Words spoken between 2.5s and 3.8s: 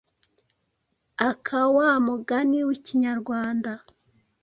w’ikinyarwanda.